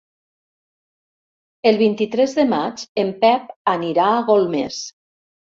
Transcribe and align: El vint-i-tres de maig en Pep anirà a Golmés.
El 1.71 1.77
vint-i-tres 1.83 2.35
de 2.39 2.45
maig 2.55 2.87
en 3.05 3.13
Pep 3.27 3.55
anirà 3.77 4.11
a 4.17 4.27
Golmés. 4.31 4.83